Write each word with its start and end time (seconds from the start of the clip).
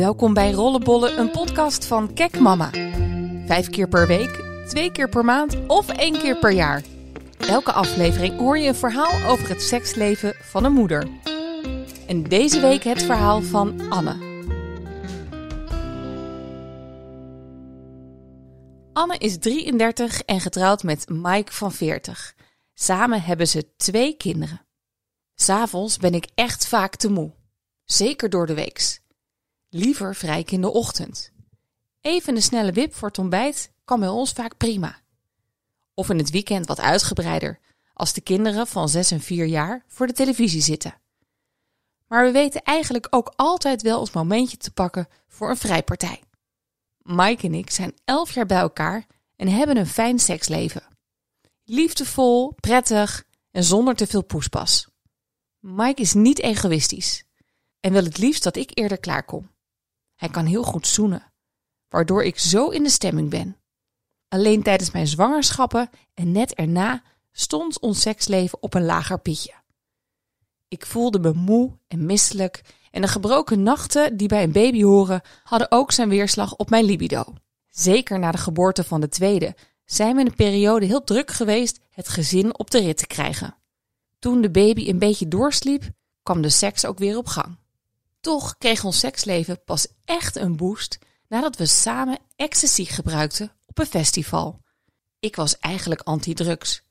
Welkom 0.00 0.34
bij 0.34 0.52
Rollenbollen, 0.52 1.18
een 1.18 1.30
podcast 1.30 1.84
van 1.86 2.14
Kek 2.14 2.38
Mama. 2.38 2.70
Vijf 3.46 3.70
keer 3.70 3.88
per 3.88 4.06
week, 4.06 4.44
twee 4.68 4.92
keer 4.92 5.08
per 5.08 5.24
maand 5.24 5.66
of 5.66 5.88
één 5.88 6.18
keer 6.18 6.38
per 6.38 6.52
jaar. 6.52 6.82
Elke 7.38 7.72
aflevering 7.72 8.38
hoor 8.38 8.58
je 8.58 8.68
een 8.68 8.74
verhaal 8.74 9.30
over 9.30 9.48
het 9.48 9.62
seksleven 9.62 10.34
van 10.42 10.64
een 10.64 10.72
moeder. 10.72 11.08
En 12.06 12.22
deze 12.22 12.60
week 12.60 12.82
het 12.82 13.02
verhaal 13.02 13.42
van 13.42 13.90
Anne. 13.90 14.16
Anne 18.92 19.18
is 19.18 19.38
33 19.38 20.22
en 20.22 20.40
getrouwd 20.40 20.82
met 20.82 21.08
Mike 21.08 21.52
van 21.52 21.72
40. 21.72 22.34
Samen 22.74 23.22
hebben 23.22 23.48
ze 23.48 23.76
twee 23.76 24.16
kinderen. 24.16 24.66
S'avonds 25.34 25.96
ben 25.96 26.14
ik 26.14 26.28
echt 26.34 26.66
vaak 26.66 26.96
te 26.96 27.10
moe. 27.10 27.32
Zeker 27.84 28.30
door 28.30 28.46
de 28.46 28.54
weeks. 28.54 29.00
Liever 29.72 30.14
vrij 30.16 30.38
ik 30.38 30.50
in 30.50 30.60
de 30.60 30.72
ochtend. 30.72 31.32
Even 32.00 32.36
een 32.36 32.42
snelle 32.42 32.72
wip 32.72 32.94
voor 32.94 33.08
het 33.08 33.18
ontbijt 33.18 33.72
kan 33.84 34.00
bij 34.00 34.08
ons 34.08 34.32
vaak 34.32 34.56
prima. 34.56 35.00
Of 35.94 36.10
in 36.10 36.18
het 36.18 36.30
weekend 36.30 36.66
wat 36.66 36.80
uitgebreider, 36.80 37.58
als 37.94 38.12
de 38.12 38.20
kinderen 38.20 38.66
van 38.66 38.88
6 38.88 39.10
en 39.10 39.20
4 39.20 39.46
jaar 39.46 39.84
voor 39.86 40.06
de 40.06 40.12
televisie 40.12 40.60
zitten. 40.60 40.94
Maar 42.06 42.24
we 42.24 42.30
weten 42.30 42.62
eigenlijk 42.62 43.06
ook 43.10 43.32
altijd 43.36 43.82
wel 43.82 44.00
ons 44.00 44.10
momentje 44.10 44.56
te 44.56 44.70
pakken 44.70 45.08
voor 45.28 45.50
een 45.50 45.56
vrijpartij. 45.56 46.22
Mike 46.98 47.46
en 47.46 47.54
ik 47.54 47.70
zijn 47.70 47.94
11 48.04 48.32
jaar 48.32 48.46
bij 48.46 48.60
elkaar 48.60 49.06
en 49.36 49.48
hebben 49.48 49.76
een 49.76 49.86
fijn 49.86 50.18
seksleven. 50.18 50.82
Liefdevol, 51.64 52.54
prettig 52.60 53.24
en 53.50 53.64
zonder 53.64 53.94
te 53.94 54.06
veel 54.06 54.24
poespas. 54.24 54.88
Mike 55.58 56.00
is 56.00 56.12
niet 56.12 56.40
egoïstisch 56.40 57.24
en 57.80 57.92
wil 57.92 58.04
het 58.04 58.18
liefst 58.18 58.42
dat 58.42 58.56
ik 58.56 58.70
eerder 58.78 58.98
klaarkom. 58.98 59.50
Hij 60.20 60.28
kan 60.28 60.46
heel 60.46 60.62
goed 60.62 60.86
zoenen, 60.86 61.32
waardoor 61.88 62.24
ik 62.24 62.38
zo 62.38 62.68
in 62.68 62.82
de 62.82 62.90
stemming 62.90 63.30
ben. 63.30 63.56
Alleen 64.28 64.62
tijdens 64.62 64.90
mijn 64.90 65.06
zwangerschappen 65.06 65.90
en 66.14 66.32
net 66.32 66.54
erna 66.54 67.02
stond 67.32 67.78
ons 67.78 68.00
seksleven 68.00 68.62
op 68.62 68.74
een 68.74 68.84
lager 68.84 69.20
pitje. 69.20 69.54
Ik 70.68 70.86
voelde 70.86 71.18
me 71.18 71.32
moe 71.32 71.78
en 71.88 72.06
misselijk 72.06 72.62
en 72.90 73.00
de 73.00 73.08
gebroken 73.08 73.62
nachten 73.62 74.16
die 74.16 74.28
bij 74.28 74.42
een 74.42 74.52
baby 74.52 74.82
horen 74.82 75.22
hadden 75.42 75.70
ook 75.70 75.92
zijn 75.92 76.08
weerslag 76.08 76.56
op 76.56 76.70
mijn 76.70 76.84
libido. 76.84 77.24
Zeker 77.68 78.18
na 78.18 78.30
de 78.30 78.38
geboorte 78.38 78.84
van 78.84 79.00
de 79.00 79.08
tweede 79.08 79.56
zijn 79.84 80.14
we 80.14 80.20
in 80.20 80.26
een 80.26 80.34
periode 80.34 80.86
heel 80.86 81.04
druk 81.04 81.30
geweest 81.30 81.80
het 81.90 82.08
gezin 82.08 82.58
op 82.58 82.70
de 82.70 82.80
rit 82.80 82.96
te 82.96 83.06
krijgen. 83.06 83.56
Toen 84.18 84.40
de 84.40 84.50
baby 84.50 84.88
een 84.88 84.98
beetje 84.98 85.28
doorsliep, 85.28 85.90
kwam 86.22 86.42
de 86.42 86.50
seks 86.50 86.86
ook 86.86 86.98
weer 86.98 87.16
op 87.16 87.26
gang. 87.26 87.58
Toch 88.20 88.58
kreeg 88.58 88.84
ons 88.84 88.98
seksleven 88.98 89.64
pas 89.64 89.86
echt 90.04 90.36
een 90.36 90.56
boost 90.56 90.98
nadat 91.28 91.56
we 91.56 91.66
samen 91.66 92.18
ecstasy 92.36 92.84
gebruikten 92.84 93.52
op 93.66 93.78
een 93.78 93.86
festival. 93.86 94.60
Ik 95.18 95.36
was 95.36 95.58
eigenlijk 95.58 96.00
anti-drugs. 96.00 96.82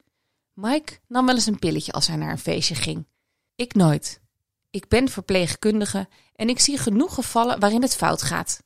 Mike 0.53 0.99
nam 1.07 1.25
wel 1.25 1.35
eens 1.35 1.45
een 1.45 1.59
pilletje 1.59 1.91
als 1.91 2.07
hij 2.07 2.15
naar 2.15 2.31
een 2.31 2.39
feestje 2.39 2.75
ging. 2.75 3.07
Ik 3.55 3.73
nooit. 3.73 4.21
Ik 4.69 4.87
ben 4.87 5.09
verpleegkundige 5.09 6.07
en 6.35 6.49
ik 6.49 6.59
zie 6.59 6.77
genoeg 6.77 7.13
gevallen 7.13 7.59
waarin 7.59 7.81
het 7.81 7.95
fout 7.95 8.21
gaat. 8.21 8.63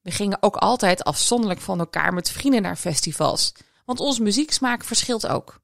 We 0.00 0.10
gingen 0.10 0.42
ook 0.42 0.56
altijd 0.56 1.04
afzonderlijk 1.04 1.60
van 1.60 1.78
elkaar 1.78 2.14
met 2.14 2.30
vrienden 2.30 2.62
naar 2.62 2.76
festivals, 2.76 3.52
want 3.84 4.00
onze 4.00 4.22
muzieksmaak 4.22 4.84
verschilt 4.84 5.26
ook. 5.26 5.60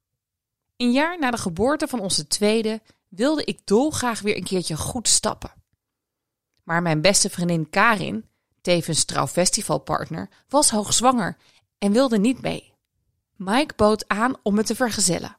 Een 0.77 0.91
jaar 0.91 1.19
na 1.19 1.31
de 1.31 1.37
geboorte 1.37 1.87
van 1.87 1.99
onze 1.99 2.27
tweede 2.27 2.81
wilde 3.07 3.43
ik 3.43 3.65
dolgraag 3.65 4.19
weer 4.19 4.35
een 4.37 4.43
keertje 4.43 4.77
goed 4.77 5.07
stappen. 5.07 5.60
Maar 6.63 6.81
mijn 6.81 7.01
beste 7.01 7.29
vriendin 7.29 7.69
Karin, 7.69 8.25
tevens 8.61 9.03
trouwfestivalpartner, 9.03 10.29
was 10.49 10.69
hoogzwanger 10.69 11.37
en 11.77 11.91
wilde 11.91 12.19
niet 12.19 12.41
mee. 12.41 12.73
Mike 13.35 13.73
bood 13.75 14.07
aan 14.07 14.35
om 14.43 14.55
me 14.55 14.63
te 14.63 14.75
vergezellen. 14.75 15.37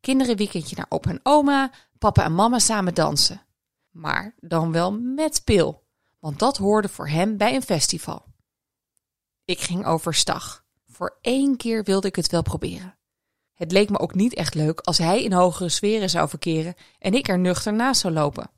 Kinderenweekendje 0.00 0.76
naar 0.76 0.86
opa 0.88 1.10
en 1.10 1.20
oma, 1.22 1.70
papa 1.98 2.24
en 2.24 2.34
mama 2.34 2.58
samen 2.58 2.94
dansen. 2.94 3.42
Maar 3.90 4.34
dan 4.40 4.72
wel 4.72 4.92
met 4.92 5.44
pil, 5.44 5.84
want 6.18 6.38
dat 6.38 6.56
hoorde 6.56 6.88
voor 6.88 7.08
hem 7.08 7.36
bij 7.36 7.54
een 7.54 7.62
festival. 7.62 8.24
Ik 9.44 9.60
ging 9.60 9.86
overstag. 9.86 10.64
Voor 10.86 11.18
één 11.20 11.56
keer 11.56 11.84
wilde 11.84 12.08
ik 12.08 12.16
het 12.16 12.30
wel 12.30 12.42
proberen. 12.42 12.96
Het 13.54 13.72
leek 13.72 13.90
me 13.90 13.98
ook 13.98 14.14
niet 14.14 14.34
echt 14.34 14.54
leuk 14.54 14.80
als 14.80 14.98
hij 14.98 15.22
in 15.22 15.32
hogere 15.32 15.68
sferen 15.68 16.10
zou 16.10 16.28
verkeren 16.28 16.74
en 16.98 17.14
ik 17.14 17.28
er 17.28 17.38
nuchter 17.38 17.72
naast 17.72 18.00
zou 18.00 18.14
lopen. 18.14 18.50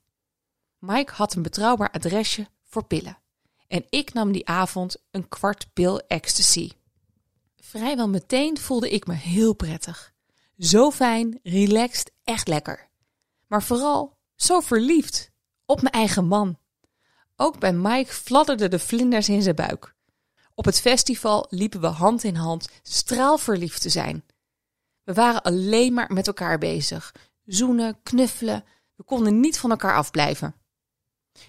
Mike 0.87 1.13
had 1.13 1.35
een 1.35 1.43
betrouwbaar 1.43 1.91
adresje 1.91 2.47
voor 2.63 2.85
pillen. 2.85 3.19
En 3.67 3.85
ik 3.91 4.13
nam 4.13 4.33
die 4.33 4.49
avond 4.49 4.97
een 5.11 5.29
kwart 5.29 5.73
pil 5.73 6.01
ecstasy. 6.01 6.71
Vrijwel 7.57 8.09
meteen 8.09 8.59
voelde 8.59 8.91
ik 8.91 9.07
me 9.07 9.15
heel 9.15 9.55
prettig. 9.55 10.13
Zo 10.59 10.91
fijn, 10.91 11.41
relaxed, 11.43 12.13
echt 12.25 12.49
lekker. 12.49 12.89
Maar 13.47 13.63
vooral 13.63 14.17
zo 14.37 14.61
verliefd 14.61 15.31
op 15.67 15.83
mijn 15.83 15.95
eigen 15.95 16.27
man. 16.27 16.59
Ook 17.37 17.59
bij 17.59 17.73
Mike 17.73 18.13
fladderden 18.13 18.71
de 18.71 18.79
vlinders 18.79 19.29
in 19.29 19.43
zijn 19.43 19.55
buik. 19.55 19.95
Op 20.55 20.65
het 20.65 20.81
festival 20.81 21.47
liepen 21.49 21.81
we 21.81 21.87
hand 21.87 22.25
in 22.25 22.37
hand 22.37 22.69
straalverliefd 22.83 23.83
te 23.83 23.89
zijn. 23.89 24.25
We 25.03 25.13
waren 25.13 25.43
alleen 25.43 25.95
maar 25.95 26.13
met 26.13 26.27
elkaar 26.27 26.59
bezig. 26.59 27.15
Zoenen, 27.45 28.03
knuffelen. 28.03 28.65
We 28.95 29.03
konden 29.05 29.41
niet 29.41 29.59
van 29.59 29.71
elkaar 29.71 29.97
afblijven. 29.97 30.55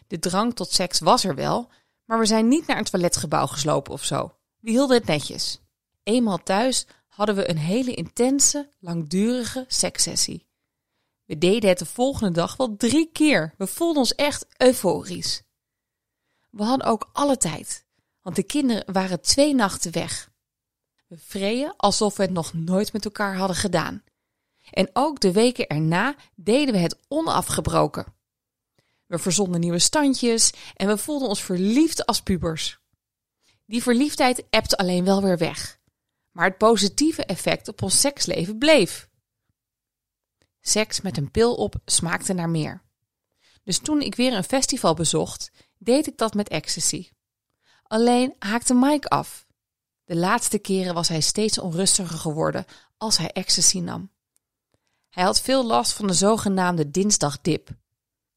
De 0.07 0.19
drang 0.19 0.55
tot 0.55 0.71
seks 0.71 0.99
was 0.99 1.23
er 1.23 1.35
wel, 1.35 1.69
maar 2.05 2.19
we 2.19 2.25
zijn 2.25 2.47
niet 2.47 2.67
naar 2.67 2.77
een 2.77 2.83
toiletgebouw 2.83 3.47
geslopen 3.47 3.93
of 3.93 4.03
zo. 4.03 4.35
We 4.59 4.69
hielden 4.69 4.97
het 4.97 5.05
netjes. 5.05 5.61
Eenmaal 6.03 6.43
thuis 6.43 6.87
hadden 7.07 7.35
we 7.35 7.49
een 7.49 7.57
hele 7.57 7.93
intense, 7.93 8.69
langdurige 8.79 9.65
sekssessie. 9.67 10.47
We 11.25 11.37
deden 11.37 11.69
het 11.69 11.79
de 11.79 11.85
volgende 11.85 12.31
dag 12.31 12.57
wel 12.57 12.75
drie 12.77 13.09
keer. 13.11 13.53
We 13.57 13.67
voelden 13.67 13.97
ons 13.97 14.15
echt 14.15 14.45
euforisch. 14.57 15.43
We 16.49 16.63
hadden 16.63 16.87
ook 16.87 17.09
alle 17.13 17.37
tijd, 17.37 17.85
want 18.21 18.35
de 18.35 18.43
kinderen 18.43 18.93
waren 18.93 19.21
twee 19.21 19.55
nachten 19.55 19.91
weg. 19.91 20.31
We 21.07 21.17
vreden 21.17 21.73
alsof 21.77 22.17
we 22.17 22.23
het 22.23 22.31
nog 22.31 22.53
nooit 22.53 22.93
met 22.93 23.05
elkaar 23.05 23.37
hadden 23.37 23.55
gedaan. 23.55 24.03
En 24.71 24.89
ook 24.93 25.19
de 25.19 25.31
weken 25.31 25.67
erna 25.67 26.15
deden 26.35 26.73
we 26.73 26.79
het 26.79 26.99
onafgebroken. 27.07 28.14
We 29.05 29.19
verzonden 29.19 29.59
nieuwe 29.59 29.79
standjes 29.79 30.51
en 30.75 30.87
we 30.87 30.97
voelden 30.97 31.27
ons 31.27 31.43
verliefd 31.43 32.05
als 32.05 32.21
pubers. 32.21 32.79
Die 33.65 33.83
verliefdheid 33.83 34.43
ebte 34.49 34.77
alleen 34.77 35.05
wel 35.05 35.21
weer 35.21 35.37
weg. 35.37 35.79
Maar 36.31 36.45
het 36.45 36.57
positieve 36.57 37.25
effect 37.25 37.67
op 37.67 37.81
ons 37.81 37.99
seksleven 37.99 38.57
bleef. 38.57 39.09
Seks 40.61 41.01
met 41.01 41.17
een 41.17 41.31
pil 41.31 41.55
op 41.55 41.75
smaakte 41.85 42.33
naar 42.33 42.49
meer. 42.49 42.83
Dus 43.63 43.77
toen 43.77 44.01
ik 44.01 44.15
weer 44.15 44.33
een 44.33 44.43
festival 44.43 44.93
bezocht, 44.93 45.51
deed 45.77 46.07
ik 46.07 46.17
dat 46.17 46.33
met 46.33 46.49
ecstasy. 46.49 47.09
Alleen 47.83 48.35
haakte 48.39 48.73
Mike 48.73 49.07
af. 49.07 49.47
De 50.03 50.15
laatste 50.15 50.57
keren 50.57 50.93
was 50.93 51.07
hij 51.07 51.21
steeds 51.21 51.57
onrustiger 51.57 52.17
geworden 52.17 52.65
als 52.97 53.17
hij 53.17 53.31
ecstasy 53.31 53.79
nam. 53.79 54.11
Hij 55.09 55.23
had 55.23 55.41
veel 55.41 55.65
last 55.65 55.91
van 55.93 56.07
de 56.07 56.13
zogenaamde 56.13 56.91
dinsdagdip. 56.91 57.69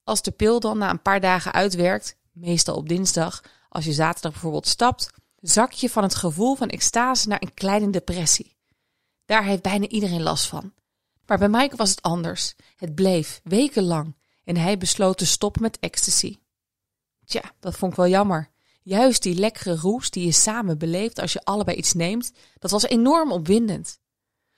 Als 0.08 0.22
de 0.22 0.30
pil 0.30 0.60
dan 0.60 0.78
na 0.78 0.90
een 0.90 1.02
paar 1.02 1.20
dagen 1.20 1.52
uitwerkt, 1.52 2.16
meestal 2.32 2.76
op 2.76 2.88
dinsdag, 2.88 3.42
als 3.68 3.84
je 3.84 3.92
zaterdag 3.92 4.32
bijvoorbeeld 4.32 4.66
stapt, 4.66 5.10
zak 5.40 5.72
je 5.72 5.90
van 5.90 6.02
het 6.02 6.14
gevoel 6.14 6.54
van 6.54 6.68
extase 6.68 7.28
naar 7.28 7.42
een 7.42 7.54
kleine 7.54 7.90
depressie. 7.90 8.56
Daar 9.24 9.44
heeft 9.44 9.62
bijna 9.62 9.86
iedereen 9.86 10.22
last 10.22 10.46
van. 10.46 10.72
Maar 11.26 11.38
bij 11.38 11.48
Mike 11.48 11.76
was 11.76 11.90
het 11.90 12.02
anders. 12.02 12.54
Het 12.76 12.94
bleef 12.94 13.40
wekenlang 13.44 14.16
en 14.44 14.56
hij 14.56 14.78
besloot 14.78 15.18
te 15.18 15.26
stoppen 15.26 15.62
met 15.62 15.78
ecstasy. 15.78 16.38
Tja, 17.24 17.42
dat 17.60 17.76
vond 17.76 17.92
ik 17.92 17.98
wel 17.98 18.08
jammer. 18.08 18.50
Juist 18.82 19.22
die 19.22 19.34
lekkere 19.34 19.76
roes 19.76 20.10
die 20.10 20.24
je 20.24 20.32
samen 20.32 20.78
beleeft 20.78 21.20
als 21.20 21.32
je 21.32 21.44
allebei 21.44 21.76
iets 21.76 21.92
neemt, 21.92 22.32
dat 22.58 22.70
was 22.70 22.82
enorm 22.82 23.32
opwindend. 23.32 23.98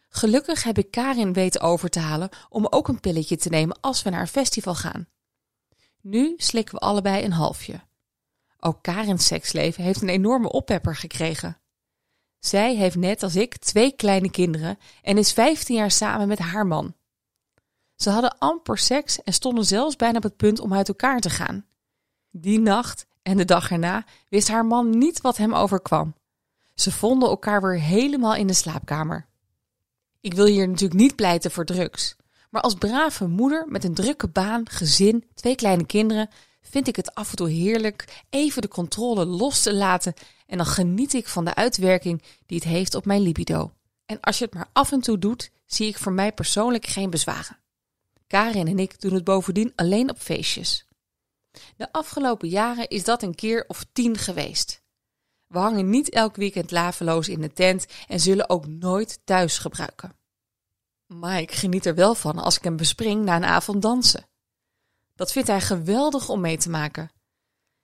Gelukkig 0.09 0.63
heb 0.63 0.79
ik 0.79 0.91
Karin 0.91 1.33
weten 1.33 1.61
over 1.61 1.89
te 1.89 2.01
halen 2.01 2.29
om 2.49 2.67
ook 2.67 2.89
een 2.89 3.01
pilletje 3.01 3.37
te 3.37 3.49
nemen 3.49 3.81
als 3.81 4.03
we 4.03 4.11
naar 4.11 4.21
een 4.21 4.27
festival 4.27 4.75
gaan. 4.75 5.09
Nu 6.01 6.35
slikken 6.37 6.75
we 6.75 6.81
allebei 6.81 7.25
een 7.25 7.33
halfje. 7.33 7.81
Ook 8.61 8.83
Karin's 8.83 9.27
seksleven 9.27 9.85
heeft 9.85 10.03
een 10.03 10.09
enorme 10.09 10.51
oppepper 10.53 10.97
gekregen. 10.97 11.59
Zij 12.39 12.77
heeft 12.77 12.97
net 12.97 13.23
als 13.23 13.37
ik 13.37 13.57
twee 13.57 13.93
kleine 13.93 14.31
kinderen 14.31 14.79
en 15.03 15.19
is 15.19 15.33
15 15.33 15.77
jaar 15.77 15.91
samen 15.91 16.29
met 16.29 16.39
haar 16.39 16.67
man. 16.67 16.95
Ze 17.97 18.11
hadden 18.11 18.39
amper 18.39 18.79
seks 18.79 19.23
en 19.23 19.33
stonden 19.33 19.65
zelfs 19.65 19.97
bijna 19.97 20.17
op 20.17 20.23
het 20.23 20.37
punt 20.37 20.61
om 20.61 20.75
uit 20.75 20.89
elkaar 20.89 21.21
te 21.21 21.31
gaan. 21.31 21.67
Die 22.31 22.61
nacht 22.61 23.07
en 23.23 23.37
de 23.37 23.45
dag 23.45 23.71
erna 23.71 24.05
wist 24.29 24.49
haar 24.49 24.67
man 24.67 24.99
niet 24.99 25.21
wat 25.21 25.37
hem 25.37 25.55
overkwam. 25.55 26.15
Ze 26.75 26.93
vonden 26.93 27.29
elkaar 27.29 27.63
weer 27.63 27.81
helemaal 27.81 28.35
in 28.35 28.47
de 28.47 28.53
slaapkamer. 28.53 29.27
Ik 30.21 30.35
wil 30.35 30.47
hier 30.47 30.69
natuurlijk 30.69 31.01
niet 31.01 31.17
pleiten 31.17 31.51
voor 31.51 31.65
drugs. 31.65 32.17
Maar 32.51 32.63
als 32.63 32.75
brave 32.75 33.27
moeder 33.27 33.67
met 33.69 33.85
een 33.85 33.95
drukke 33.95 34.29
baan, 34.29 34.69
gezin, 34.69 35.25
twee 35.35 35.55
kleine 35.55 35.87
kinderen, 35.87 36.31
vind 36.61 36.89
ik 36.89 36.97
het 36.97 37.15
af 37.15 37.31
en 37.31 37.37
toe 37.37 37.51
heerlijk 37.51 38.25
even 38.31 38.63
de 38.63 38.69
controle 38.69 39.25
los 39.25 39.63
te 39.63 39.75
laten 39.75 40.15
en 40.47 40.57
dan 40.57 40.67
geniet 40.67 41.15
ik 41.15 41.29
van 41.29 41.45
de 41.45 41.55
uitwerking 41.55 42.23
die 42.47 42.59
het 42.59 42.67
heeft 42.67 42.95
op 42.95 43.05
mijn 43.05 43.23
libido. 43.23 43.73
En 44.07 44.21
als 44.21 44.39
je 44.39 44.45
het 44.45 44.55
maar 44.55 44.69
af 44.73 44.93
en 44.93 45.01
toe 45.01 45.19
doet, 45.19 45.51
zie 45.67 45.89
ik 45.89 45.99
voor 45.99 46.13
mij 46.13 46.33
persoonlijk 46.33 46.87
geen 46.87 47.11
bezwaren. 47.11 47.59
Karin 48.27 48.67
en 48.67 48.79
ik 48.79 49.01
doen 49.01 49.15
het 49.15 49.25
bovendien 49.25 49.73
alleen 49.77 50.11
op 50.11 50.19
feestjes. 50.19 50.87
De 51.77 51.93
afgelopen 51.93 52.49
jaren 52.49 52.89
is 52.89 53.05
dat 53.05 53.23
een 53.23 53.35
keer 53.35 53.65
of 53.69 53.87
tien 53.93 54.17
geweest. 54.17 54.83
We 55.47 55.59
hangen 55.59 55.91
niet 55.91 56.11
elk 56.11 56.37
weekend 56.37 56.71
laveloos 56.71 57.29
in 57.29 57.41
de 57.41 57.53
tent 57.53 57.87
en 58.09 58.21
zullen 58.21 58.51
ook 58.51 58.67
nooit 58.67 59.21
thuis 59.25 59.59
gebruiken. 59.59 60.20
Mike 61.13 61.55
geniet 61.55 61.87
er 61.87 61.95
wel 61.95 62.15
van 62.15 62.39
als 62.39 62.57
ik 62.57 62.65
hem 62.65 62.77
bespring 62.77 63.25
na 63.25 63.37
een 63.37 63.45
avond 63.45 63.83
dansen. 63.83 64.27
Dat 65.15 65.33
vindt 65.33 65.49
hij 65.49 65.61
geweldig 65.61 66.29
om 66.29 66.41
mee 66.41 66.59
te 66.59 66.71
maken. 66.71 67.11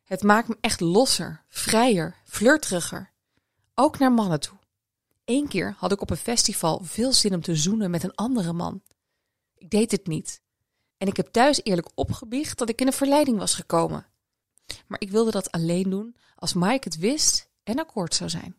Het 0.03 0.23
maakt 0.23 0.49
me 0.49 0.57
echt 0.61 0.81
losser, 0.81 1.45
vrijer, 1.49 2.17
flirteriger. 2.25 3.13
Ook 3.75 3.99
naar 3.99 4.13
mannen 4.13 4.41
toe. 4.41 4.59
Eén 5.25 5.49
keer 5.49 5.75
had 5.79 5.93
ik 5.93 6.01
op 6.01 6.11
een 6.11 6.17
festival 6.17 6.81
veel 6.83 7.13
zin 7.13 7.35
om 7.35 7.41
te 7.41 7.57
zoenen 7.57 7.91
met 7.91 8.03
een 8.03 8.15
andere 8.15 8.53
man. 8.53 8.83
Ik 9.55 9.71
deed 9.71 9.91
het 9.91 10.07
niet. 10.07 10.41
En 10.97 11.07
ik 11.07 11.17
heb 11.17 11.27
thuis 11.27 11.61
eerlijk 11.63 11.91
opgebiecht 11.95 12.59
dat 12.59 12.69
ik 12.69 12.81
in 12.81 12.87
een 12.87 12.93
verleiding 12.93 13.39
was 13.39 13.55
gekomen. 13.55 14.07
Maar 14.87 15.01
ik 15.01 15.11
wilde 15.11 15.31
dat 15.31 15.51
alleen 15.51 15.91
doen 15.91 16.17
als 16.37 16.55
Mike 16.55 16.89
het 16.89 16.97
wist 16.99 17.49
en 17.63 17.79
akkoord 17.79 18.15
zou 18.15 18.31
zijn. 18.31 18.57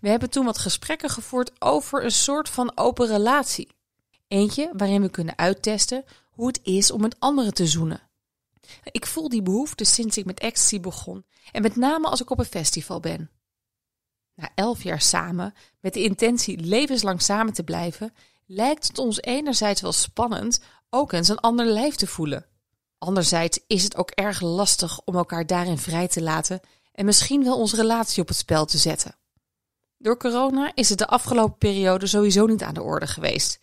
We 0.00 0.08
hebben 0.08 0.30
toen 0.30 0.44
wat 0.44 0.58
gesprekken 0.58 1.10
gevoerd 1.10 1.50
over 1.58 2.04
een 2.04 2.10
soort 2.10 2.48
van 2.48 2.72
open 2.74 3.06
relatie. 3.06 3.68
Eentje 4.28 4.70
waarin 4.72 5.02
we 5.02 5.08
kunnen 5.08 5.38
uittesten 5.38 6.04
hoe 6.30 6.46
het 6.46 6.60
is 6.62 6.90
om 6.90 7.00
met 7.00 7.20
anderen 7.20 7.54
te 7.54 7.66
zoenen. 7.66 8.02
Ik 8.82 9.06
voel 9.06 9.28
die 9.28 9.42
behoefte 9.42 9.84
sinds 9.84 10.16
ik 10.16 10.24
met 10.24 10.40
ecstasy 10.40 10.80
begon 10.80 11.24
en 11.52 11.62
met 11.62 11.76
name 11.76 12.08
als 12.08 12.20
ik 12.20 12.30
op 12.30 12.38
een 12.38 12.44
festival 12.44 13.00
ben. 13.00 13.30
Na 14.34 14.50
elf 14.54 14.82
jaar 14.82 15.00
samen, 15.00 15.54
met 15.80 15.92
de 15.92 16.02
intentie 16.02 16.60
levenslang 16.60 17.22
samen 17.22 17.52
te 17.52 17.64
blijven, 17.64 18.14
lijkt 18.46 18.86
het 18.88 18.98
ons 18.98 19.20
enerzijds 19.20 19.80
wel 19.80 19.92
spannend 19.92 20.60
ook 20.90 21.12
eens 21.12 21.28
een 21.28 21.38
ander 21.38 21.66
lijf 21.66 21.94
te 21.94 22.06
voelen. 22.06 22.46
Anderzijds 22.98 23.60
is 23.66 23.84
het 23.84 23.96
ook 23.96 24.10
erg 24.10 24.40
lastig 24.40 25.00
om 25.04 25.14
elkaar 25.14 25.46
daarin 25.46 25.78
vrij 25.78 26.08
te 26.08 26.22
laten 26.22 26.60
en 26.92 27.04
misschien 27.04 27.44
wel 27.44 27.58
onze 27.58 27.76
relatie 27.76 28.22
op 28.22 28.28
het 28.28 28.36
spel 28.36 28.64
te 28.64 28.78
zetten. 28.78 29.16
Door 30.04 30.16
corona 30.16 30.70
is 30.74 30.88
het 30.88 30.98
de 30.98 31.06
afgelopen 31.06 31.58
periode 31.58 32.06
sowieso 32.06 32.46
niet 32.46 32.62
aan 32.62 32.74
de 32.74 32.82
orde 32.82 33.06
geweest. 33.06 33.58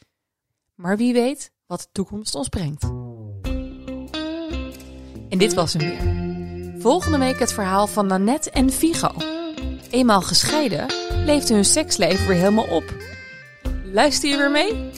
Maar 0.76 0.98
wie 0.98 1.14
weet 1.14 1.52
wat 1.68 1.80
de 1.82 1.88
toekomst 1.92 2.36
ons 2.36 2.50
brengt. 2.50 2.84
En 5.30 5.38
dit 5.38 5.54
was 5.54 5.74
hem 5.74 5.82
weer. 5.82 6.82
Volgende 6.82 7.18
week 7.18 7.40
het 7.40 7.54
verhaal 7.54 7.88
van 7.88 8.08
Nanette 8.08 8.52
en 8.52 8.70
Vigo. 8.70 9.12
Eenmaal 9.90 10.22
gescheiden 10.22 10.86
leefde 11.26 11.54
hun 11.54 11.66
seksleven 11.66 12.28
weer 12.28 12.38
helemaal 12.38 12.68
op. 12.68 12.96
Luister 13.84 14.30
je 14.30 14.38
weer 14.38 14.52
mee? 14.52 14.90